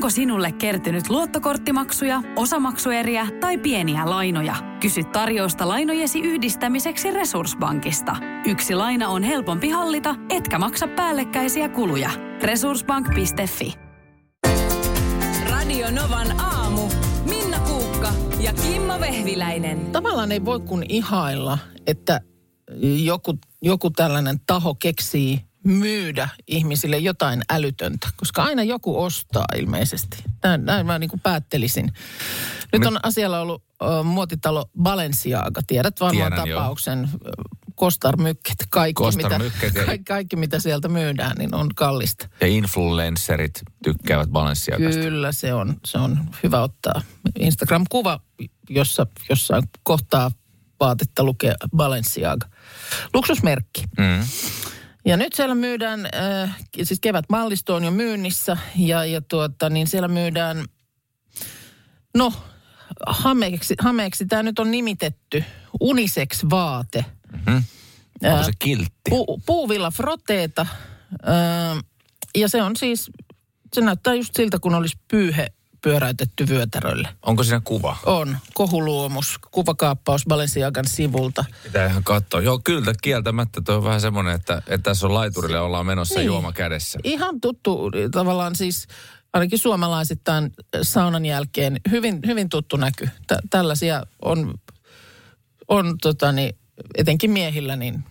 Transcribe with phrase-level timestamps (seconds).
[0.00, 4.54] Onko sinulle kertynyt luottokorttimaksuja, osamaksueriä tai pieniä lainoja?
[4.80, 8.16] Kysy tarjousta lainojesi yhdistämiseksi Resurssbankista.
[8.46, 12.10] Yksi laina on helpompi hallita, etkä maksa päällekkäisiä kuluja.
[12.42, 13.74] Resurssbank.fi
[15.50, 16.88] Radio Novan aamu.
[17.24, 19.90] Minna Kuukka ja Kimmo Vehviläinen.
[19.92, 22.20] Tavallaan ei voi kun ihailla, että
[23.04, 30.24] joku, joku tällainen taho keksii myydä ihmisille jotain älytöntä, koska aina joku ostaa ilmeisesti.
[30.42, 31.92] Näin, näin mä niin kuin päättelisin.
[32.72, 35.60] Nyt on asialla ollut uh, muotitalo Balenciaga.
[35.66, 36.60] Tiedät varmaan Tiedän, joo.
[36.60, 37.08] tapauksen.
[37.74, 42.28] Kostarmykket, kaikki, Kostarmykket mitä, ja- kaikki, kaikki mitä sieltä myydään, niin on kallista.
[42.40, 45.00] Ja influencerit tykkäävät Balenciagasta.
[45.00, 47.02] Kyllä se on, se on hyvä ottaa.
[47.38, 48.20] Instagram-kuva,
[48.68, 50.30] jossa jossain kohtaa
[50.80, 52.46] vaatetta lukee Balenciaga.
[53.14, 53.84] Luksusmerkki.
[53.98, 54.24] Mm.
[55.04, 60.08] Ja nyt siellä myydään, äh, siis kevätmallisto on jo myynnissä ja, ja tuota, niin siellä
[60.08, 60.64] myydään,
[62.16, 62.32] no
[63.06, 65.44] hameeksi, hameeksi tämä nyt on nimitetty
[65.80, 67.04] unisex-vaate.
[67.32, 67.64] Mm-hmm.
[68.24, 69.10] Onko se kiltti?
[69.10, 70.66] Pu, puuvilla froteeta
[71.28, 71.84] äh,
[72.36, 73.10] ja se on siis,
[73.74, 77.08] se näyttää just siltä, kun olisi pyyhe pyöräytetty vyötärölle.
[77.22, 77.96] Onko siinä kuva?
[78.06, 81.44] On kohuluomus, kuvakaappaus Balenciagan sivulta.
[81.62, 82.40] Pitää ihan katsoa.
[82.40, 86.18] Joo, kyllä kieltämättä tuo on vähän semmoinen, että, että tässä on laiturille ollaan menossa Niin.
[86.20, 86.26] niin.
[86.26, 86.98] juoma kädessä.
[87.04, 88.86] Ihan tuttu tavallaan siis,
[89.32, 93.08] ainakin suomalaisittain saunan jälkeen, hyvin, hyvin tuttu näky.
[93.26, 94.54] Tä, tällaisia on,
[95.68, 96.50] on totani,
[96.94, 98.04] etenkin miehillä niin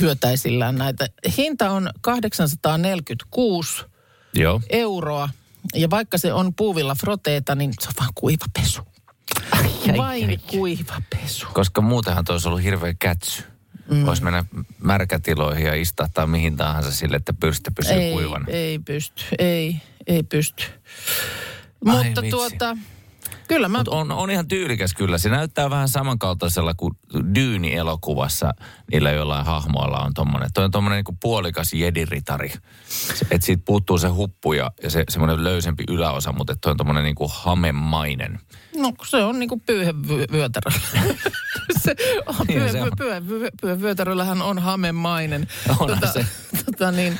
[0.00, 1.06] vyötäisillään näitä.
[1.36, 3.84] Hinta on 846
[4.34, 4.60] Joo.
[4.70, 5.28] euroa.
[5.74, 8.82] Ja vaikka se on puuvilla froteeta, niin se on vaan kuivapesu.
[9.96, 11.46] Vain kuivapesu.
[11.52, 13.42] Koska muutenhan tuo olisi ollut hirveä kätsy.
[13.90, 14.06] Mm.
[14.06, 14.44] Voisi mennä
[14.78, 18.44] märkätiloihin ja istahtaa mihin tahansa sille, että pyrstö pysyy ei, kuivana.
[18.48, 20.64] ei pysty, ei, ei pysty.
[21.86, 22.30] Ai Mutta vitsi.
[22.30, 22.76] tuota,
[23.50, 23.78] kyllä mä...
[23.78, 25.18] Mutta on, on ihan tyylikäs kyllä.
[25.18, 26.94] Se näyttää vähän samankaltaisella kuin
[27.34, 28.54] Dyyni-elokuvassa.
[28.92, 30.50] Niillä jollain hahmoilla on tommonen.
[30.54, 32.52] Toi on tommonen niinku puolikas jediritari.
[33.30, 37.04] Että siitä puuttuu se huppu ja, ja se semmoinen löysempi yläosa, mutta toi on tommonen
[37.04, 38.40] niinku hamemainen.
[38.76, 40.80] No se on niinku pyyhevyötäröllä.
[41.84, 41.96] se
[42.26, 42.62] on Niin
[43.60, 45.48] pyyhevyötäröllähän on hamemainen.
[45.78, 46.26] Onhan se.
[46.64, 47.18] Tota, niin,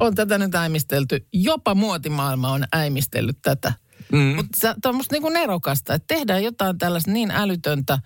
[0.00, 1.26] on tätä nyt äimistelty.
[1.32, 3.72] Jopa muotimaailma on äimistellyt tätä.
[4.12, 4.36] Mm.
[4.36, 7.98] Mutta tämä on musta niinku nerokasta, että tehdään jotain tällaista niin älytöntä.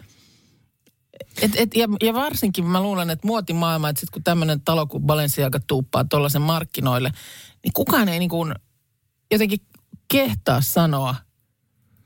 [1.42, 5.02] Et, et, ja, ja varsinkin mä luulen, että muotimaailma, että sit kun tämmöinen talo kuin
[5.02, 7.10] Balenciaga tuuppaa tuollaisen markkinoille,
[7.64, 8.46] niin kukaan ei niinku
[9.30, 9.58] jotenkin
[10.08, 11.14] kehtaa sanoa,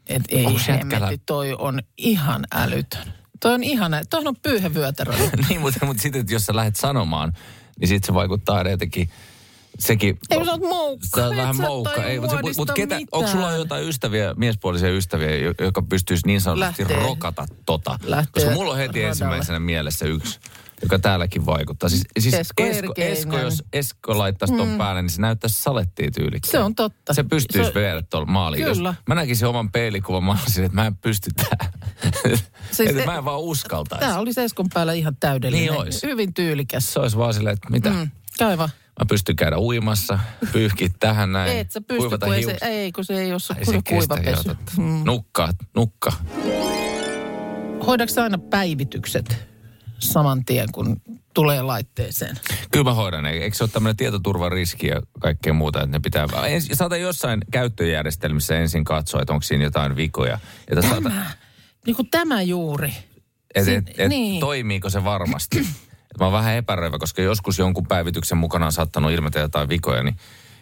[0.07, 3.13] että ei hemmetti, toi on ihan älytön.
[3.41, 5.15] Toi on ihan, toihan on pyyhevyötärö.
[5.49, 7.33] niin, mutta, mutta sitten, että jos sä lähdet sanomaan,
[7.81, 9.11] niin sitten se vaikuttaa jotenkin,
[9.79, 10.19] sekin...
[10.31, 11.07] Ei, sä oot moukka.
[11.17, 12.05] Sä oot Et vähän moukka.
[12.05, 13.09] Ei, mutta, mutta, mutta ketä, mitään.
[13.13, 17.03] onko sulla jotain ystäviä, miespuolisia ystäviä, jo- joka pystyisi niin sanotusti Lähtee.
[17.03, 17.99] rokata tota?
[18.03, 19.09] Lähtee Koska mulla on heti radalle.
[19.09, 20.41] ensimmäisenä mielessä yksi,
[20.83, 21.89] joka täälläkin vaikuttaa.
[21.89, 22.93] Siis, siis Esko Esko.
[22.97, 26.51] Esko, jos Esko laittaisi ton päälle, niin se näyttäisi salettiin tyylikkään.
[26.53, 27.15] Se on totta.
[27.15, 28.65] Se pystyisi Se- viedä tuolla maaliin.
[28.65, 28.89] Kyllä.
[28.89, 31.73] Jos mä näkisin oman peilikuvan, mä olisin, että mä en pysty tähän.
[32.73, 34.07] Siis että e- mä en vaan uskaltaisi.
[34.07, 35.67] Tämä oli Eskon päällä ihan täydellinen.
[35.69, 36.03] Niin ois.
[36.03, 36.93] Hyvin tyylikäs.
[36.93, 37.91] Se olisi vaan silleen, että mitä?
[37.91, 37.97] Mm.
[38.41, 38.71] Mm, vaan.
[38.99, 40.19] Mä pystyn käydä uimassa,
[40.53, 41.59] pyyhkiä tähän näin.
[41.59, 44.17] Et sä pysty, kun ei se, ei, kun se ei ole Ei se kuiva.
[44.77, 45.03] Mm.
[45.05, 46.13] Nukka, nukka.
[47.87, 49.47] Hoidaanko sä aina päivitykset
[49.99, 51.01] saman tien, kun
[51.35, 52.37] tulee laitteeseen?
[52.71, 53.27] Kyllä mä hoidan.
[53.27, 56.27] Eikö se ole tämmöinen tietoturvariski ja kaikkea muuta, että ne pitää...
[56.73, 60.39] Saata jossain käyttöjärjestelmissä ensin katsoa, että onko siinä jotain vikoja.
[60.81, 61.31] Saata, Tämä,
[61.87, 62.93] niin kuin tämä juuri.
[63.55, 64.41] et, et, et, niin.
[64.41, 65.67] toimiiko se varmasti.
[66.19, 70.17] Mä oon vähän epäröivä, koska joskus jonkun päivityksen mukana on saattanut ilmetä jotain vikoja, niin,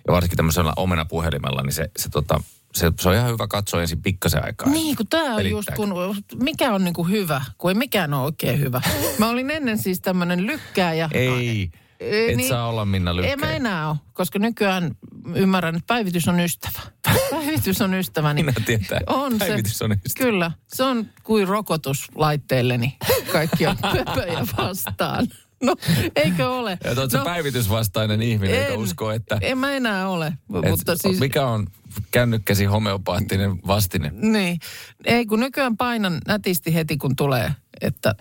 [0.07, 2.43] ja varsinkin tämmöisellä omenapuhelimella, niin se, se, tota,
[2.75, 4.69] se, se on ihan hyvä katsoa ensin pikkasen aikaa.
[4.69, 5.95] Niin, kun tämä on just, kun,
[6.43, 8.81] mikä on niin kuin hyvä, kun ei mikään ole oikein hyvä.
[9.19, 11.09] Mä olin ennen siis tämmöinen lykkääjä.
[11.13, 12.49] Ei, Ei, et niin.
[12.49, 13.31] saa olla Minna Lykkä.
[13.31, 14.97] Ei mä enää ole, koska nykyään
[15.35, 16.81] ymmärrän, että päivitys on ystävä.
[17.31, 18.35] Päivitys on ystävä.
[18.35, 19.01] Niin Minä tietää.
[19.07, 20.31] on Päivitys se, on ystävä.
[20.31, 22.97] Kyllä, se on kuin rokotus laitteelleni.
[23.33, 23.77] Kaikki on
[24.07, 25.27] pöpöjä vastaan.
[25.63, 25.77] No,
[26.17, 26.79] eikö ole?
[26.85, 29.39] Ja oot no, päivitysvastainen ihminen, joka en- uskoo, että...
[29.41, 31.21] En mä enää ole, et, mutta siis...
[31.21, 31.67] Mikä on
[32.11, 34.11] kännykkäsi homeopaattinen vastine?
[34.15, 34.59] Niin.
[35.05, 38.15] Ei, kun nykyään painan nätisti heti, kun tulee, että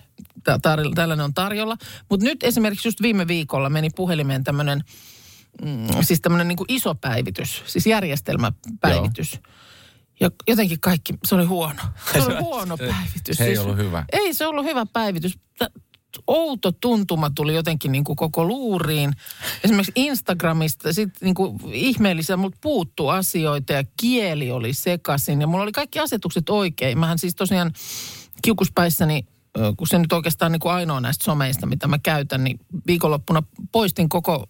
[0.44, 1.78] tä- tar- tällainen on tarjolla.
[2.10, 4.84] Mutta nyt esimerkiksi just viime viikolla meni puhelimeen tämmöinen,
[5.62, 9.40] mm, siis tämmöinen niin iso päivitys, siis järjestelmäpäivitys.
[10.20, 11.82] Ja jotenkin kaikki, se oli huono.
[12.14, 13.38] Se oli huono päivitys.
[13.38, 14.06] se ei Siis- ollut hyvä.
[14.14, 15.38] Ei se ollut hyvä päivitys.
[16.28, 19.14] Outo tuntuma tuli jotenkin niin kuin koko luuriin.
[19.64, 25.42] Esimerkiksi Instagramista sitten niin kuin ihmeellisiä, mutta puuttu asioita ja kieli oli sekaisin.
[25.42, 27.00] Ja mulla oli kaikki asetukset oikein.
[27.00, 27.74] Mähän siis tosiaan
[28.42, 29.26] kiukuspäissäni,
[29.78, 34.10] kun se nyt oikeastaan niin kuin ainoa näistä someista, mitä mä käytän, niin viikonloppuna poistin
[34.10, 34.50] koko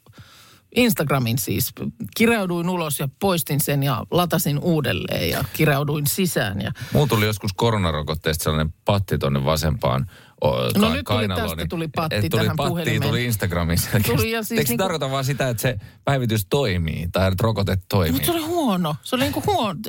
[0.75, 1.73] Instagramin siis.
[2.17, 6.61] Kirjauduin ulos ja poistin sen ja latasin uudelleen ja kirjauduin sisään.
[6.61, 10.09] Ja Mulla tuli joskus koronarokotteesta sellainen patti tonne vasempaan
[10.41, 13.01] No ka- nyt tuli tästä niin- tuli patti et tuli tähän patti, puhelimeen.
[13.01, 13.79] tuli Instagramiin.
[14.05, 17.77] Tuli ja siis Eikö niinku- tarkoita vaan sitä, että se päivitys toimii tai että rokote
[17.89, 18.11] toimii?
[18.11, 18.95] Mutta se oli huono.
[19.03, 19.79] Se oli niin kuin huono.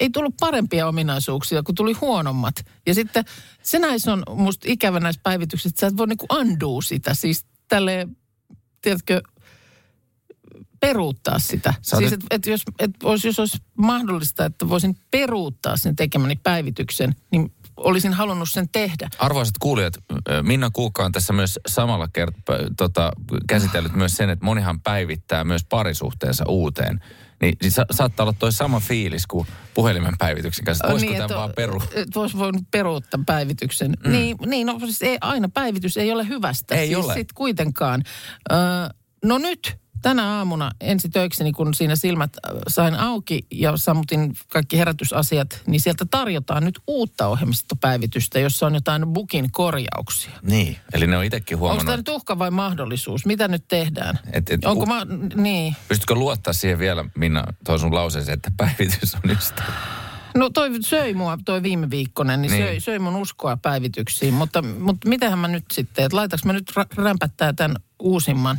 [0.00, 2.54] Ei tullut parempia ominaisuuksia, kun tuli huonommat.
[2.86, 3.24] Ja sitten
[3.62, 7.14] se näissä on musta ikävä näissä päivityksissä, että sä et voi niin kuin undo sitä.
[7.14, 8.16] Siis tälleen,
[8.82, 9.22] tiedätkö,
[10.80, 11.74] peruuttaa sitä.
[11.82, 16.36] Sä siis, että et jos, et olisi, jos olisi mahdollista, että voisin peruuttaa sen tekemäni
[16.42, 19.08] päivityksen, niin olisin halunnut sen tehdä.
[19.18, 19.94] Arvoisat kuulijat,
[20.42, 23.12] Minna Kuukka on tässä myös samalla kert- tota,
[23.48, 27.00] käsitellyt myös sen, että monihan päivittää myös parisuhteensa uuteen.
[27.42, 30.88] Niin, niin sa- saattaa olla toi sama fiilis kuin puhelimen päivityksen kanssa.
[30.88, 31.82] Voisiko Niin, tämän vaan peru?
[32.14, 33.92] Voisi voinut peruuttaa päivityksen.
[34.06, 34.12] Mm.
[34.12, 36.74] Niin, niin no siis ei, aina päivitys ei ole hyvästä.
[36.74, 37.14] Ei siis ole.
[37.14, 38.02] Sit kuitenkaan.
[38.52, 38.58] Öö,
[39.24, 44.78] no nyt tänä aamuna ensi töikseni, kun siinä silmät äh, sain auki ja sammutin kaikki
[44.78, 50.32] herätysasiat, niin sieltä tarjotaan nyt uutta ohjelmistopäivitystä, jossa on jotain bukin korjauksia.
[50.42, 51.86] Niin, eli ne on itsekin Onko huomannut.
[51.86, 53.26] tämä nyt uhka vai mahdollisuus?
[53.26, 54.18] Mitä nyt tehdään?
[54.32, 55.76] Et- et- Onko u- ma- niin.
[55.88, 59.72] Pystytkö luottaa siihen vielä, Minna, toi sun lauseeseen, että päivitys on ystävä?
[60.36, 62.64] No toi söi mua toi viime viikkonen, niin, Niin.
[62.64, 64.34] Söi, söi mun uskoa päivityksiin.
[64.34, 68.58] Mutta, mutta mitähän mä nyt sitten, että laitaks mä nyt ra- rämpättää tämän uusimman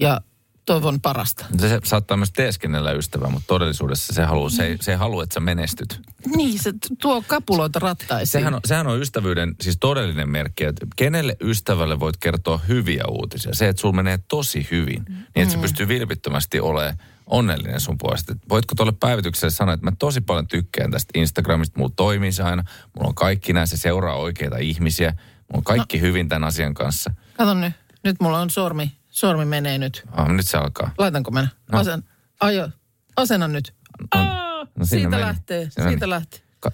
[0.00, 0.20] ja
[0.66, 1.46] toivon parasta.
[1.58, 5.40] Se, saattaa myös teeskennellä ystävää, mutta todellisuudessa se, haluaa, se, se ei halua, että sä
[5.40, 6.00] menestyt.
[6.36, 8.32] Niin, se tuo kapuloita rattaisiin.
[8.32, 13.54] Sehän on, sehän on ystävyyden siis todellinen merkki, että kenelle ystävälle voit kertoa hyviä uutisia.
[13.54, 18.36] Se, että sulla menee tosi hyvin, niin että se pystyy vilpittömästi olemaan onnellinen sun puolesta.
[18.48, 22.64] Voitko tuolle päivitykselle sanoa, että mä tosi paljon tykkään tästä Instagramista, mulla toimii se aina,
[22.96, 26.02] mulla on kaikki näin, se seuraa oikeita ihmisiä, mulla on kaikki no.
[26.02, 27.10] hyvin tämän asian kanssa.
[27.36, 27.72] Kato nyt,
[28.04, 30.02] nyt mulla on sormi, sormi menee nyt.
[30.12, 30.90] Ah, nyt se alkaa.
[30.98, 31.48] Laitanko mä?
[31.72, 31.78] No.
[31.78, 32.02] Asen,
[32.40, 32.68] ajo,
[33.16, 33.74] asena nyt.
[34.14, 35.22] Aa, no siinä siitä meni.
[35.22, 36.10] lähtee, Siinä siitä meni.
[36.10, 36.40] lähtee.
[36.60, 36.70] Ka-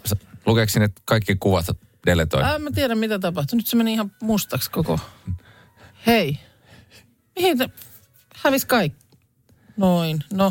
[0.47, 1.67] Lukeeko sinne kaikki kuvat
[2.07, 2.45] deletoin?
[2.45, 3.57] Ää, mä tiedän mitä tapahtui.
[3.57, 5.01] Nyt se meni ihan mustaksi koko.
[6.07, 6.39] Hei.
[7.37, 7.69] Mihin te...
[8.37, 8.99] Hävis kaikki.
[9.77, 10.51] Noin, no.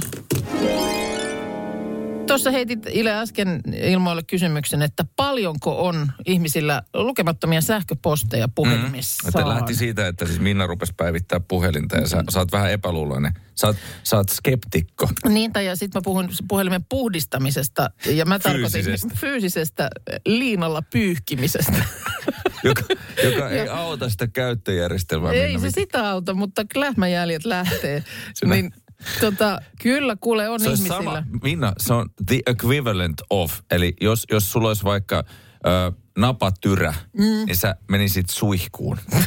[2.27, 9.29] Tuossa heitit Ile äsken ilmoille kysymyksen, että paljonko on ihmisillä lukemattomia sähköposteja puhelimissaan.
[9.29, 13.33] Että lähti siitä, että siis Minna rupesi päivittää puhelinta ja sä, sä oot vähän epäluuloinen.
[13.55, 15.09] Sä oot, sä oot skeptikko.
[15.29, 19.15] Niin, tai ja sitten mä puhun puhelimen puhdistamisesta ja mä tarkoitin Fyysisestä.
[19.19, 19.89] fyysisestä
[20.25, 21.85] liinalla pyyhkimisestä.
[22.63, 22.83] joka,
[23.23, 25.31] joka ei auta sitä käyttöjärjestelmää.
[25.31, 28.03] Ei Minna, se mit- sitä auta, mutta lähmäjäljet lähtee.
[28.33, 28.73] Sinä- niin,
[29.21, 30.95] tota, kyllä kuule on se ihmisillä.
[30.97, 33.59] sama, Minna, se on the equivalent of.
[33.71, 35.23] Eli jos, jos sulla olisi vaikka
[35.67, 37.23] ö, napatyrä, mm.
[37.23, 38.97] niin sä menisit suihkuun.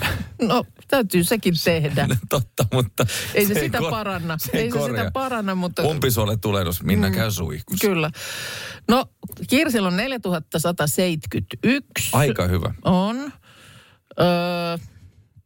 [0.43, 2.09] No, täytyy sekin tehdä.
[2.29, 4.39] Totta, mutta Ei se, ei sitä kor- paranna.
[4.39, 4.99] se ei se korjaa.
[5.05, 5.83] sitä paranna, mutta...
[5.83, 7.15] Umpisuolen tulehdus, Minna mm.
[7.15, 7.87] käy suihkussa.
[7.89, 8.11] Kyllä.
[8.89, 9.05] No,
[9.49, 12.09] Kirsillä on 4171.
[12.13, 12.75] Aika hyvä.
[12.85, 13.17] On.
[14.21, 14.79] Öö,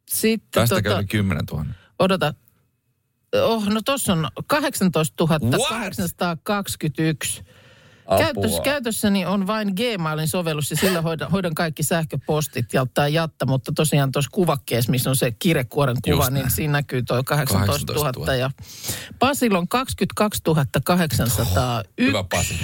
[0.09, 1.65] sitten Tästä tota, kävi 10 000.
[1.99, 2.33] odota.
[3.43, 5.41] Oh, no tossa on 18 What?
[5.69, 7.43] 821.
[8.17, 13.45] Käytössä, käytössäni on vain Gmailin sovellus ja sillä hoidan, hoidan kaikki sähköpostit ja ottaa jatta,
[13.45, 16.51] mutta tosiaan tuossa kuvakkeessa, missä on se kirjekuoren kuva, Just niin näin.
[16.51, 18.03] siinä näkyy tuo 18 000.
[18.03, 18.35] 18 000.
[18.35, 18.51] Ja
[19.19, 20.41] Pasilla on 22
[20.83, 21.23] 801.
[21.99, 22.59] Hyvä Pasi.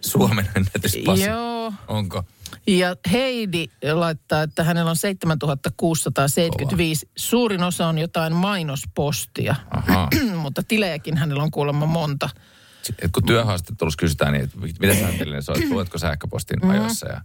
[0.00, 1.24] Suomen ennätys Pasi.
[1.24, 1.72] Joo.
[1.88, 2.24] Onko?
[2.66, 7.10] Ja Heidi laittaa, että hänellä on 7675.
[7.16, 9.54] Suurin osa on jotain mainospostia,
[10.42, 12.28] mutta tilejäkin hänellä on kuulemma monta.
[13.02, 15.00] Et kun työhaastattelussa kysytään, niin mitä sä
[15.40, 17.20] sä oot, luetko sähköpostin ajoissa ja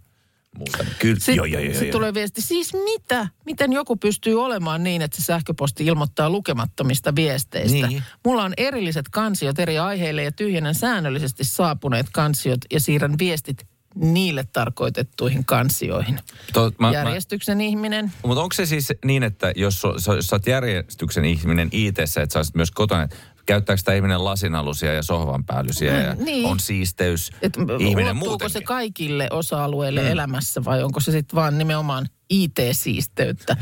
[0.58, 0.82] muuta.
[0.82, 1.92] Niin Kyllä, Sitten joo, joo, joo, sit joo.
[1.92, 3.28] tulee viesti, siis mitä?
[3.46, 7.86] Miten joku pystyy olemaan niin, että se sähköposti ilmoittaa lukemattomista viesteistä?
[7.86, 8.02] Niin.
[8.24, 14.44] Mulla on erilliset kansiot eri aiheille ja tyhjennän säännöllisesti saapuneet kansiot ja siirrän viestit niille
[14.52, 16.18] tarkoitettuihin kansioihin.
[16.52, 18.12] To, mä, mä, Järjestyksen ihminen.
[18.26, 21.98] mutta onko se siis niin, että jos, so, so, jos sä oot järjestyksen ihminen it
[21.98, 23.08] että sä olisit myös kotona,
[23.46, 26.46] käyttääkö tämä ihminen lasinalusia ja sohvanpäällysiä ja niin.
[26.46, 28.52] on siisteys Et ihminen muutenkin?
[28.52, 30.06] se kaikille osa-alueille mm.
[30.06, 33.56] elämässä vai onko se sitten vaan nimenomaan IT-siisteyttä?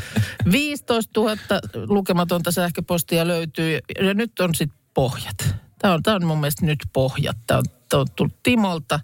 [0.53, 1.37] 15 000
[1.87, 5.55] lukematonta sähköpostia löytyy ja nyt on sitten pohjat.
[5.79, 7.37] Tämä on, tämä on mun mielestä nyt pohjat.
[7.47, 9.01] Tämä on, tämä on tullut Timolta.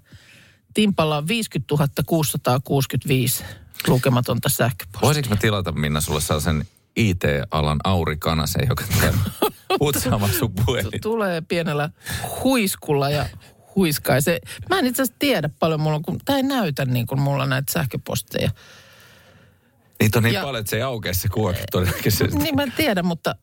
[0.75, 1.75] Timpalla on 50
[2.07, 3.45] 665
[3.87, 5.01] lukematonta sähköpostia.
[5.07, 6.65] Voisinko mä tilata, Minna, sulle sellaisen
[6.97, 9.15] IT-alan Auri Kanasen, joka tulee
[9.79, 11.01] putsaamaan sun puhelin?
[11.01, 11.91] Tulee pienellä
[12.45, 13.27] huiskulla ja
[13.77, 14.39] huiskaisee.
[14.71, 17.73] Mä en itse asiassa tiedä paljon mulla, kun tämä ei näytä niin kuin mulla näitä
[17.73, 18.51] sähköposteja.
[20.01, 22.37] Niitä on niin Ja- paljon, että se ei aukea se kuote todennäköisesti.
[22.39, 23.35] Niin mä en tiedä, mutta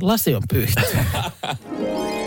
[0.00, 0.80] lasi on pyyhty.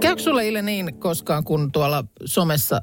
[0.00, 2.82] Käykö sulle Ile niin koskaan, kun tuolla somessa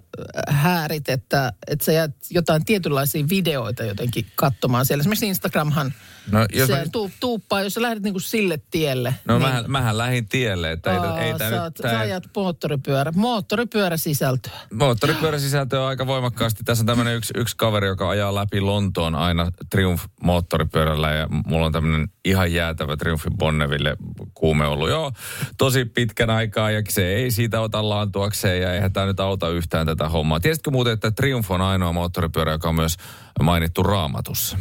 [0.49, 5.01] äh, häärit, että, että sä jäät jotain tietynlaisia videoita jotenkin katsomaan siellä?
[5.01, 5.93] Esimerkiksi Instagramhan
[6.31, 9.15] No, jos se mä- tuu, tuuppaa, jos sä lähdet niinku sille tielle.
[9.25, 11.63] No niin, mähän, mähän lähdin tielle, että ei, aa, ei tää sä, nyt...
[11.63, 14.51] oot- Tää, sä ajat moottoripyörä, moottoripyöräsisältöä.
[14.73, 16.63] Moottoripyöräsisältö on aika voimakkaasti.
[16.63, 21.65] Tässä on tämmöinen yksi, yksi kaveri, joka ajaa läpi Lontoon aina Triumph moottoripyörällä ja mulla
[21.65, 23.97] on tämmöinen ihan jäätävä Triumph Bonneville
[24.33, 25.11] kuume ollut jo
[25.57, 29.85] tosi pitkän aikaa ja se ei siitä ota laantuakseen ja eihän tämä nyt auta yhtään
[29.85, 30.39] tätä hommaa.
[30.39, 32.97] Tiesitkö muuten, että Triumph on ainoa moottoripyörä, joka on myös
[33.43, 34.57] mainittu raamatussa?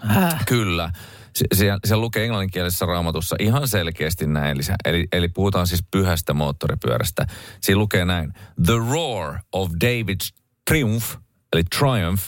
[0.00, 0.44] Häh?
[0.46, 0.90] Kyllä.
[1.34, 1.44] Se,
[1.84, 4.50] siellä lukee englanninkielisessä raamatussa ihan selkeästi näin.
[4.50, 7.26] Eli, eli, eli puhutaan siis pyhästä moottoripyörästä.
[7.60, 8.32] Siinä lukee näin.
[8.66, 11.06] The roar of David's triumph,
[11.52, 12.22] eli triumph,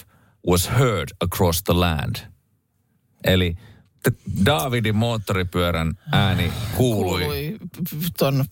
[0.49, 2.17] was heard across the land.
[3.25, 3.55] Eli
[4.45, 7.21] Davidin moottoripyörän ääni kuului.
[7.21, 7.48] Kuului
[8.19, 8.45] ton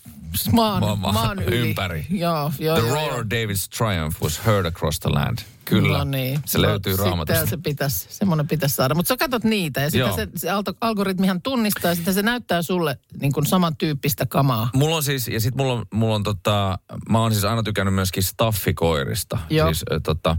[0.52, 1.68] maan, Ma- ma- maan yli.
[1.68, 2.06] ympäri.
[2.10, 3.20] Joo, joo, The joo, roar joo.
[3.20, 5.38] of David's triumph was heard across the land.
[5.64, 5.98] Kyllä.
[5.98, 6.40] No niin.
[6.46, 7.40] Se löytyy no, raamatusta.
[7.40, 8.94] Sitten se pitäisi, semmoinen pitäisi saada.
[8.94, 10.48] Mutta sä katsot niitä ja sitten se, se
[10.80, 14.70] algoritmihan tunnistaa ja sitten se näyttää sulle niin kuin samantyyppistä kamaa.
[14.74, 17.94] Mulla on siis, ja sit mulla on, mulla on tota, mä oon siis aina tykännyt
[17.94, 19.38] myöskin staffikoirista.
[19.50, 19.66] Joo.
[19.68, 20.36] Siis, tota,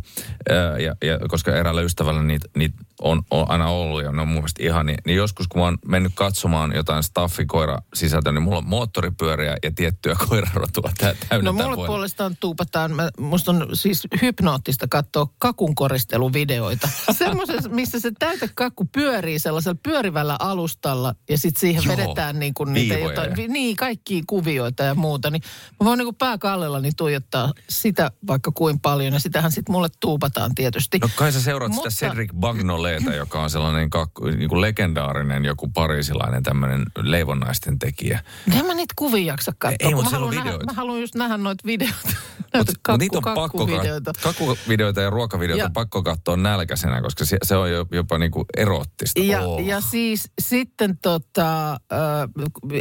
[0.83, 4.35] ja, ja, koska eräällä ystävällä niitä niit on, on, aina ollut ja ne on mun
[4.35, 8.56] mielestä ihan niin, niin joskus kun mä oon mennyt katsomaan jotain staffikoira sisältöä, niin mulla
[8.57, 13.67] on moottoripyöriä ja tiettyä koirarotua tä, täynnä No tää mulle puolestaan tuupataan, mä, musta on
[13.73, 16.89] siis hypnoottista katsoa kakunkoristeluvideoita.
[17.11, 22.73] Semmoisessa, missä se täytekakku pyörii sellaisella pyörivällä alustalla ja sitten siihen Joo, vedetään niin kuin
[22.73, 25.29] niitä viivoja jotain, niin kaikkia kuvioita ja muuta.
[25.29, 25.41] Niin
[25.79, 30.55] mä voin niin kuin pääkallellani tuijottaa sitä vaikka kuin paljon ja sitähän sitten mulle tuupataan
[30.55, 30.99] tietysti.
[30.99, 35.45] No kai sä seuraat Mutta- sitä Cedric Bagnoleeta, joka on sellainen kakku, niin kuin legendaarinen
[35.45, 38.23] joku parisilainen tämmöinen leivonnaisten tekijä.
[38.51, 39.75] En mä niitä kuvia jaksa katsoa.
[39.89, 40.65] Ei, mutta siellä on haluan nähdä, videoita.
[40.65, 41.97] mä haluan just nähdä noita videoita.
[42.03, 45.01] Mutta Näitä mut niitä on pakko kakkuvideoita.
[45.01, 49.19] ja ruokavideoita Ja- on pakko katsoa nälkäisenä, koska se, se on jo, jopa niinku erottista.
[49.23, 49.59] Ja, Oh.
[49.65, 51.79] ja siis sitten tota, äh,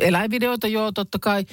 [0.01, 1.45] eläinvideoita, joo totta kai.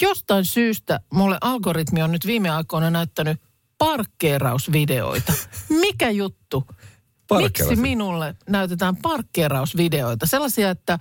[0.00, 3.40] Jostain syystä mulle algoritmi on nyt viime aikoina näyttänyt
[3.78, 5.32] parkkeerausvideoita.
[5.80, 6.64] Mikä juttu?
[7.38, 10.26] Miksi minulle näytetään parkkeerausvideoita?
[10.26, 10.98] Sellaisia, että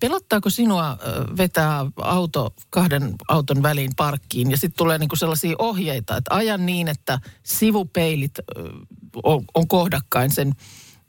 [0.00, 4.50] pelottaako sinua äh, vetää auto kahden auton väliin parkkiin?
[4.50, 8.64] Ja sitten tulee niinku sellaisia ohjeita, että ajan niin, että sivupeilit äh,
[9.22, 10.52] on, on kohdakkain sen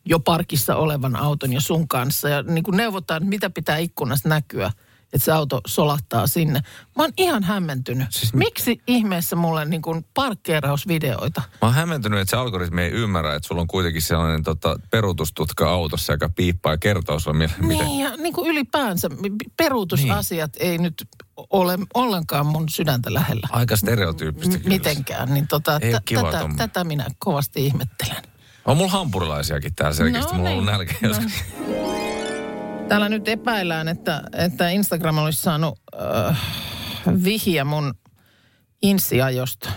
[0.05, 2.29] jo parkissa olevan auton ja sun kanssa.
[2.29, 4.71] Ja niin kuin neuvotaan, mitä pitää ikkunasta näkyä,
[5.13, 6.61] että se auto solahtaa sinne.
[6.95, 8.07] Mä oon ihan hämmentynyt.
[8.11, 11.41] Siis mi- Miksi ihmeessä mulle niin kuin parkkeerausvideoita?
[11.41, 15.69] Mä oon hämmentynyt, että se algoritmi ei ymmärrä, että sulla on kuitenkin sellainen tota, peruutustutka
[15.69, 17.87] autossa, joka piippaa ja kertoo sulle, mi- miten...
[17.87, 21.07] Niin, ja niin kuin ylipäänsä mi- peruutusasiat ei nyt
[21.49, 23.47] ole ollenkaan mun sydäntä lähellä.
[23.51, 24.69] Aika stereotyyppistä M- kyllä.
[24.69, 28.23] mitenkään, niin tota, Ei t- tätä, tätä minä kovasti ihmettelen.
[28.65, 30.31] On mulla hampurilaisiakin täällä selkeästi.
[30.31, 30.77] No mulla on ollut niin.
[30.77, 31.33] nälkä No joskus.
[32.89, 35.79] Täällä nyt epäillään, että, että Instagram olisi saanut
[36.29, 36.41] äh,
[37.23, 37.93] vihja mun
[38.81, 39.69] insiajosta.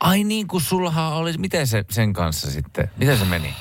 [0.00, 3.54] Ai niin kuin sullahan oli, miten se sen kanssa sitten, miten se meni?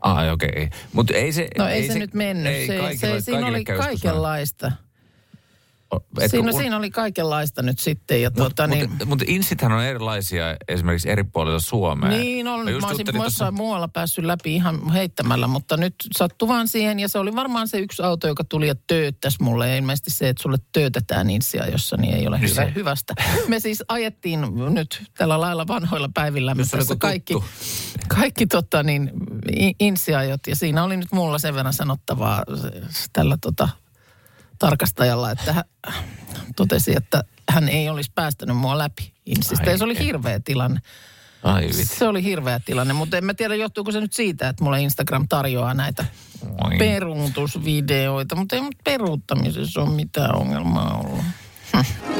[0.00, 0.68] Ai okei, okay.
[0.92, 1.48] mutta ei se...
[1.58, 2.52] No ei, ei se, nyt mennyt.
[2.52, 4.72] Ei, se, kaikille, se, siinä oli kaikenlaista.
[5.92, 8.22] Etkö Siinä, un- siinä oli kaikenlaista nyt sitten.
[8.22, 12.10] Ja Mut, tuota, mut, niin, mut insithän on erilaisia esimerkiksi eri puolilla Suomea.
[12.10, 16.68] Niin on, Mä mä, olisin jossain muualla päässyt läpi ihan heittämällä, mutta nyt sattui vaan
[16.68, 17.00] siihen.
[17.00, 19.68] Ja se oli varmaan se yksi auto, joka tuli ja tööttäisi mulle.
[19.68, 23.14] Ja ilmeisesti se, että sulle töötetään insia, jossa niin ei ole Niin hyvä, se- hyvästä.
[23.48, 26.52] Me siis ajettiin nyt tällä lailla vanhoilla päivillä.
[26.52, 27.34] Oli tässä kaikki,
[28.08, 29.10] kaikki tota, niin,
[29.80, 30.40] insiajot.
[30.46, 32.42] Ja siinä oli nyt mulla sen verran sanottavaa
[33.12, 33.68] tällä tota,
[34.58, 39.70] tarkastajalla, että hän totesi, että hän ei olisi päästänyt mua läpi insistä.
[39.70, 40.80] Ja se oli hirveä tilanne.
[41.42, 41.86] Ai vitsi.
[41.86, 45.28] Se oli hirveä tilanne, mutta en mä tiedä, johtuuko se nyt siitä, että mulle Instagram
[45.28, 46.04] tarjoaa näitä
[46.64, 46.78] Oi.
[46.78, 51.24] peruutusvideoita, mutta ei mut peruuttamisessa ole mitään ongelmaa ollut.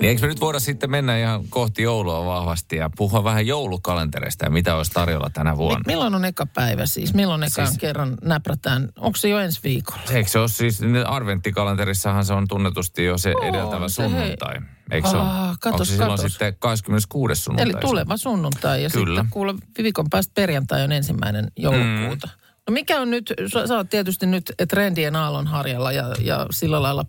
[0.00, 4.44] Niin eikö me nyt voida sitten mennä ihan kohti joulua vahvasti ja puhua vähän joulukalentereista
[4.44, 5.82] ja mitä olisi tarjolla tänä vuonna?
[5.86, 7.14] milloin on eka päivä siis?
[7.14, 8.88] Milloin eka Siis- kerran näprätään?
[8.98, 10.02] Onko se jo ensi viikolla?
[10.10, 14.10] Eikö se ole siis, nyt adventtikalenterissahan se on tunnetusti jo se edeltävä se, hei.
[14.10, 14.54] sunnuntai.
[14.90, 15.24] eikö se ole?
[15.24, 16.32] Aa, katos, Onko se silloin katos.
[16.32, 17.42] sitten 26.
[17.42, 17.70] sunnuntai?
[17.72, 19.20] Eli tuleva sunnuntai ja Kyllä.
[19.20, 22.26] sitten kuule viikon päästä perjantai on ensimmäinen joulukuuta.
[22.26, 22.40] Mm.
[22.68, 27.04] No mikä on nyt, sä, sä oot tietysti nyt trendien aallonharjalla ja, ja sillä lailla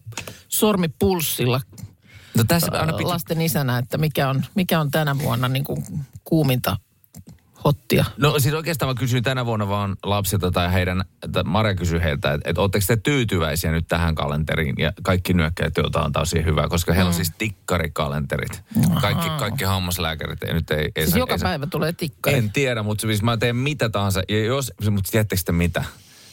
[0.48, 1.62] sormi pulssilla
[2.38, 5.84] No tässä aina piti lasten isänä, että mikä on, mikä on tänä vuonna niin kuin
[6.24, 6.78] kuuminta
[7.64, 8.06] hottia.
[8.18, 12.34] No siis oikeastaan mä kysyin tänä vuonna vaan lapsilta tai heidän, että Marja kysyi heiltä,
[12.34, 16.68] että, että oletteko te tyytyväisiä nyt tähän kalenteriin ja kaikki nyökkäät, joita on tosi hyvä,
[16.68, 18.64] koska heillä on siis tikkarikalenterit.
[19.02, 20.78] Kaikki, kaikki hammaslääkärit ei nyt ei...
[20.78, 22.38] ei Siis saa- joka ei päivä tulee tikkari.
[22.38, 24.22] En tiedä, mutta siis mä teen mitä tahansa.
[24.30, 25.84] Ja jos, mutta tiedättekö te mitä?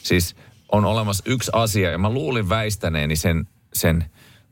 [0.03, 0.37] Siis
[0.73, 4.05] on olemassa yksi asia, ja mä luulin väistäneeni sen, sen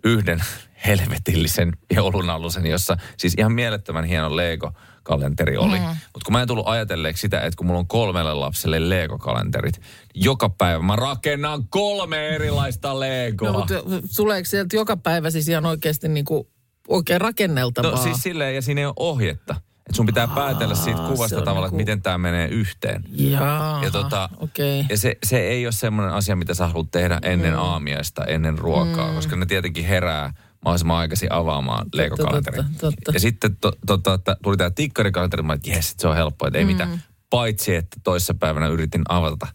[0.05, 0.45] yhden
[0.87, 5.79] helvetillisen joulunalusen, jossa siis ihan mielettömän hieno Lego-kalenteri oli.
[5.79, 5.85] Mm.
[5.87, 9.81] Mutta kun mä en tullut ajatelleeksi sitä, että kun mulla on kolmelle lapselle Lego-kalenterit,
[10.15, 13.53] joka päivä mä rakennan kolme erilaista Legoa.
[13.53, 13.75] No, mutta
[14.17, 16.49] tuleeko sieltä joka päivä siis ihan oikeasti niin kuin
[16.89, 17.91] oikein rakenneltavaa?
[17.91, 19.55] No siis silleen, ja siinä ei ole ohjetta.
[19.77, 23.05] Että sun pitää päätellä siitä Aa, kuvasta on tavallaan, että niinku- miten tämä menee yhteen.
[23.09, 24.85] Jaa, Ja, tota, okei.
[24.89, 27.59] ja se, se ei ole semmoinen asia, mitä sä haluat tehdä ennen mm.
[27.59, 29.15] aamiaista, ennen ruokaa, mm.
[29.15, 30.33] koska ne tietenkin herää
[30.67, 32.65] mahdollisimman aikaisin avaamaan Lego-kalenterin.
[32.65, 33.13] totta, totta.
[33.15, 36.59] Ja sitten to, to, että tuli tämä tikkarikalenteri, mä että jes, se on helppoa, että
[36.59, 36.71] ei mm.
[36.71, 37.03] mitään.
[37.31, 39.47] Paitsi, että toissapäivänä yritin avata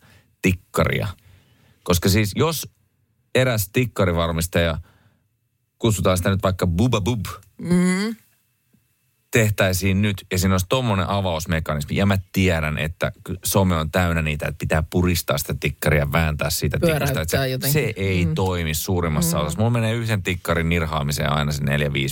[0.41, 1.07] tikkaria.
[1.83, 2.69] Koska siis jos
[3.35, 4.77] eräs tikkarivarmistaja,
[5.79, 7.25] kutsutaan sitä nyt vaikka Buba Bub,
[7.61, 8.15] Mm.
[9.31, 11.95] Tehtäisiin nyt ja siinä olisi tommonen avausmekanismi.
[11.95, 13.11] Ja mä tiedän, että
[13.43, 17.21] some on täynnä niitä, että pitää puristaa sitä tikkaria ja vääntää siitä tikkasta.
[17.21, 17.73] Että se, jotenkin.
[17.73, 18.35] se ei mm.
[18.35, 19.41] toimi suurimmassa mm.
[19.41, 19.59] osassa.
[19.59, 21.65] Mulla menee yhden tikkarin nirhaamiseen aina se 4-5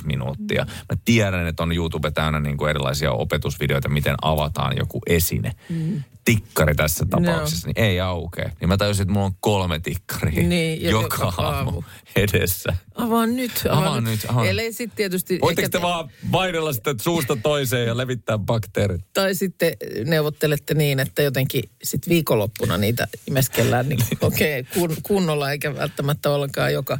[0.03, 0.65] minuuttia.
[0.65, 5.51] Mä tiedän, että on YouTube täynnä niin kuin erilaisia opetusvideoita, miten avataan joku esine.
[5.69, 6.03] Mm.
[6.25, 8.49] Tikkari tässä tapauksessa, niin ei aukea.
[8.59, 11.69] Niin mä tajusin, että mulla on kolme tikkaria Niin, joka, joka aamu.
[11.69, 11.83] aamu
[12.15, 12.75] edessä.
[12.95, 13.51] Avaa nyt.
[13.69, 14.45] Avaa nyt, avaa.
[14.45, 15.39] Ellei sitten tietysti...
[15.41, 19.01] Voitteko ehkä te vaan vaidella sitä suusta toiseen ja levittää bakteerit?
[19.13, 19.73] Tai sitten
[20.05, 26.29] neuvottelette niin, että jotenkin sit viikonloppuna niitä imeskellään niin, okei, okay, kun, kunnolla eikä välttämättä
[26.29, 26.99] ollenkaan joka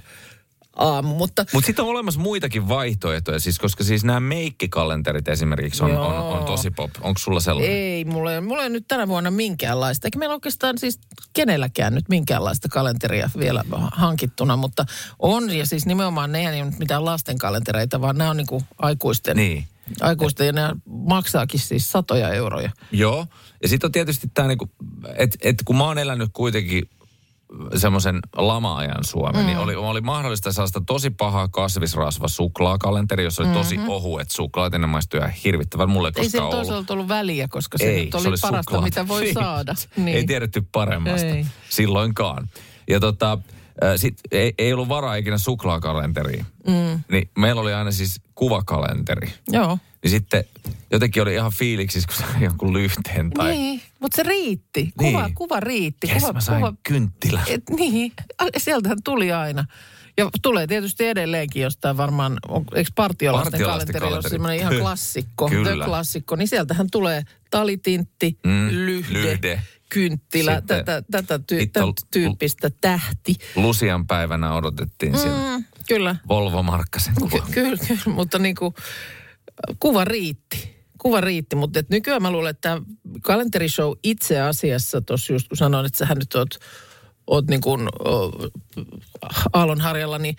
[0.79, 1.15] aamu.
[1.15, 6.15] Mutta Mutta sitten on olemassa muitakin vaihtoehtoja, siis, koska siis nämä meikkikalenterit esimerkiksi on, on,
[6.15, 6.91] on tosi pop.
[7.01, 7.75] Onko sulla sellainen?
[7.75, 10.07] ei, mulla ei, mulla ei nyt tänä vuonna minkäänlaista.
[10.07, 10.99] Eikä meillä oikeastaan siis
[11.33, 14.85] kenelläkään nyt minkäänlaista kalenteria vielä hankittuna, mutta
[15.19, 15.51] on.
[15.57, 19.37] Ja siis nimenomaan ne ei ole nyt mitään lasten kalentereita, vaan nämä on niinku aikuisten.
[19.37, 19.67] Niin.
[20.01, 22.71] Aikuisten ja ne maksaakin siis satoja euroja.
[22.91, 23.27] Joo.
[23.63, 24.69] Ja sitten on tietysti tämä, niinku,
[25.15, 26.89] että et kun mä oon elänyt kuitenkin
[27.75, 29.45] semmoisen lama-ajan Suomen, mm.
[29.45, 33.89] niin oli, oli mahdollista sellaista tosi pahaa kasvisrasva suklaakalenteri, jossa oli tosi mm-hmm.
[33.89, 36.51] ohuet suklaat, ja ne maistui ihan hirvittävän mulle Ei koskaan se ollut.
[36.51, 38.85] toisaalta ollut väliä, koska se Ei, oli, se oli parasta, suklaata.
[38.85, 39.33] mitä voi Niin.
[39.33, 39.75] saada.
[39.95, 40.17] Niin.
[40.17, 41.45] Ei tiedetty paremmasta Ei.
[41.69, 42.49] silloinkaan.
[42.89, 43.37] Ja tota,
[43.83, 46.45] äh, sit ei, ei ollut varaa ikinä suklaakalenteriin.
[46.67, 47.03] Mm.
[47.11, 49.33] Niin meillä oli aina siis kuvakalenteri.
[49.51, 49.77] Joo.
[50.03, 50.43] Niin sitten
[50.91, 53.51] jotenkin oli ihan fiiliksissä, kun sai jonkun lyhteen tai...
[53.51, 54.91] Niin, mutta se riitti.
[54.97, 55.35] Kuva, Niin.
[55.35, 56.07] kuva riitti.
[56.07, 57.43] Jes, kuva, mä sain kuva, kynttilän.
[57.47, 58.11] et, niin,
[58.57, 59.65] sieltähän tuli aina.
[60.17, 65.49] Ja tulee tietysti edelleenkin jostain varmaan, on, eikö Partiolaisten Partiolaisten kalenteri ole semmoinen ihan klassikko,
[65.49, 65.85] Kyllä.
[65.85, 69.61] klassikko, niin sieltähän tulee talitintti, Mm, lyhde, lyhde.
[69.89, 73.35] kynttilä, Sitten tätä, tätä, ty, hitto- tätä tyyppistä tähti.
[73.55, 75.17] Lusian päivänä odotettiin mm.
[75.19, 77.29] siellä kyllä, Volvo Markkasen kuva.
[77.45, 78.73] Ky- kyllä, kyllä, mutta niin kuin,
[79.79, 80.78] kuva riitti.
[81.01, 82.81] Kuva riitti, mutta et nykyään mä luulen, että
[83.21, 86.59] kalenterishow itse asiassa, tuossa just kun sanoin, että sähän nyt oot,
[87.27, 87.89] oot niin kuin
[89.53, 90.35] Aallonharjalla, niin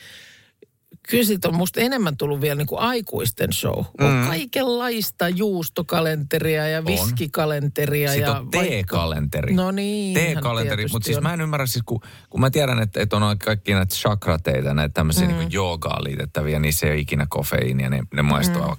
[1.08, 3.78] kyllä siitä on musta enemmän tullut vielä niin kuin aikuisten show.
[3.78, 4.26] On Mm.
[4.26, 8.10] kaikenlaista juustokalenteria ja viskikalenteria.
[8.12, 9.54] Sitten ja on T-kalenteri.
[9.54, 10.14] No niin.
[10.14, 11.22] T-kalenteri, mutta siis on.
[11.22, 14.92] mä en ymmärrä, siis kun, kun mä tiedän, että, että on kaikki näitä chakrateita, näitä
[14.92, 15.34] tämmöisiä mm.
[15.34, 18.76] niin joogaan liitettäviä, niin se ei ole ikinä kofeiinia, ne, ne maistuu mm.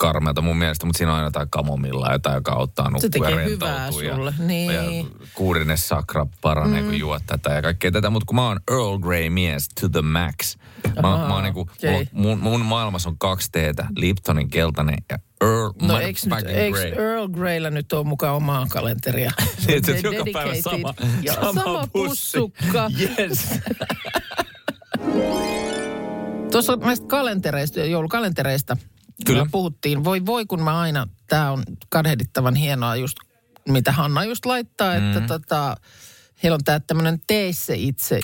[0.00, 4.02] Karmealta mun mielestä, mutta siinä on aina jotain kamomilla, jotain, joka auttaa nukkua ja rentoutua.
[4.02, 4.74] Ja, sulle, niin.
[4.74, 4.82] ja
[5.34, 6.86] kuudines sakra paranee, mm.
[6.86, 8.10] kun juot tätä ja kaikkea tätä.
[8.10, 10.56] Mutta kun mä oon Earl Grey mies to the max.
[11.02, 15.18] Mä, Ahaa, mä oon niinku, mulla, mun, mun maailmassa on kaksi teetä, Liptonin keltainen ja
[15.40, 16.92] Earl No eikö, nyt, eikö Grey.
[16.92, 19.30] Earl Greyllä nyt ole mukaan omaa kalenteria?
[19.66, 22.90] Niin, De- joka päivä sama, Ja sama, sama pussukka.
[23.18, 23.48] Yes.
[26.52, 28.76] Tuossa näistä kalentereista, joulukalentereista
[29.26, 29.44] Kyllä.
[29.44, 30.04] me puhuttiin.
[30.04, 33.16] Voi voi kun mä aina, tämä on kadehdittavan hienoa just,
[33.68, 35.06] mitä Hanna just laittaa, mm.
[35.06, 35.76] että tota,
[36.42, 38.20] heillä on tämä tämmöinen tee se itse,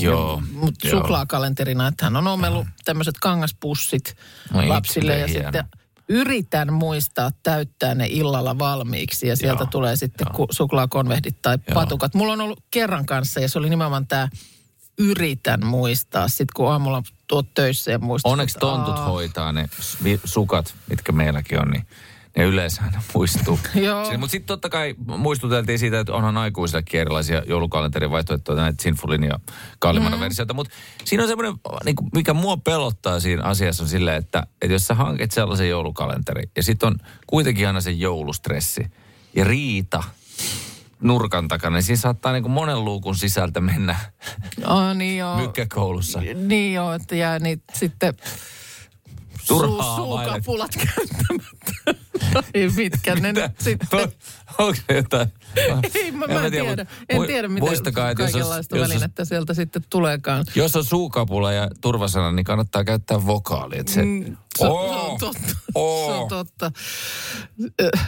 [0.00, 1.00] Joo, mutta joo.
[1.00, 4.16] suklaakalenterina, että hän on omellut tämmöiset kangaspussit
[4.54, 5.42] Oi, lapsille ja hieno.
[5.42, 5.64] sitten
[6.08, 11.74] yritän muistaa täyttää ne illalla valmiiksi ja sieltä Joo, tulee sitten ku, suklaakonvehdit tai Joo.
[11.74, 12.14] patukat.
[12.14, 14.28] Mulla on ollut kerran kanssa ja se oli nimenomaan tämä
[14.98, 16.28] yritän muistaa.
[16.28, 18.32] Sitten kun aamulla tuot töissä ja muistat.
[18.32, 19.68] Onneksi tontut aa, hoitaa ne
[20.24, 21.86] sukat, mitkä meilläkin on, niin
[22.36, 23.58] ne yleensä aina muistuu.
[23.74, 24.04] Joo.
[24.04, 29.22] Siis, mutta sitten totta kai muistuteltiin siitä, että onhan aikuisillekin erilaisia joulukalenterin vaihtoehtoja, näitä Sinfulin
[29.22, 29.40] ja
[29.78, 30.20] kallimana mm.
[30.20, 30.54] versioita.
[30.54, 31.54] Mutta siinä on semmoinen,
[31.84, 35.68] niin kuin, mikä mua pelottaa siinä asiassa on silleen, että, että jos sä hankit sellaisen
[35.68, 38.86] joulukalenterin ja sitten on kuitenkin aina se joulustressi
[39.36, 40.02] ja riita
[41.00, 43.96] nurkan takana, niin siinä saattaa niin kuin monen luukun sisältä mennä
[44.64, 45.36] Aa, niin joo.
[45.36, 46.20] mykkäkoulussa.
[46.34, 48.14] Niin joo, että jää niitä sitten
[49.48, 50.32] Turhaa vaille.
[50.32, 52.04] suukapulat käyttämättä.
[52.54, 53.98] Ei mitkä ne nyt sitten.
[54.58, 55.28] Onko se jotain?
[55.94, 56.86] Ei, mä, En mä en tiedä, tiedä.
[57.08, 60.44] En mu- tiedä, miten muistakaa, että jos olisi- kaikenlaista jos välinettä sieltä sitten tuleekaan.
[60.54, 63.78] Jos on suukapula ja turvasana, niin kannattaa käyttää vokaali.
[63.78, 64.94] Että se, Mm, Se, Oo.
[64.94, 65.56] se on totta.
[65.74, 66.06] Oo.
[66.06, 66.72] Se on totta.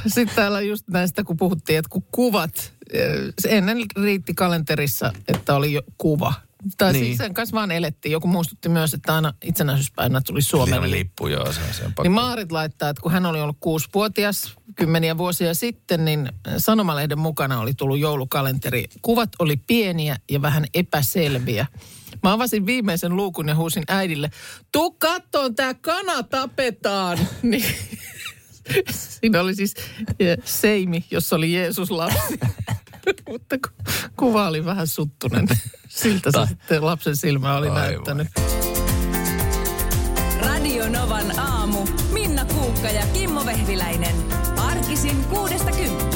[0.06, 2.72] Sitten täällä just näistä, kun puhuttiin, että kun kuvat,
[3.48, 6.35] ennen riitti kalenterissa, että oli jo kuva.
[6.78, 7.00] Tai niin.
[7.00, 7.09] Niin.
[7.09, 8.12] siis sen kanssa vaan elettiin.
[8.12, 11.26] Joku muistutti myös, että aina itsenäisyyspäivänä tuli Suomen lippu.
[11.26, 12.02] joo, se on, se on pakko.
[12.02, 17.61] Niin Maarit laittaa, että kun hän oli ollut kuusivuotias kymmeniä vuosia sitten, niin Sanomalehden mukana
[17.61, 18.85] oli tullut joulukalenteri.
[19.02, 21.66] Kuvat oli pieniä ja vähän epäselviä.
[22.26, 24.30] Mä avasin viimeisen luukun ja huusin äidille,
[24.72, 27.18] tuu kattoon, tää kana tapetaan.
[27.42, 27.64] Niin,
[28.90, 29.74] siinä oli siis
[30.20, 32.38] eh, seimi, jossa oli Jeesus lapsi.
[33.28, 35.48] Mutta ku- kuva oli vähän suttunen.
[35.88, 37.82] Siltä se sitten lapsen silmä oli Aivan.
[37.82, 38.28] näyttänyt.
[40.40, 41.86] Radio Novan aamu.
[42.12, 44.14] Minna Kuukka ja Kimmo Vehviläinen.
[44.56, 46.15] Arkisin kuudesta kymppiin.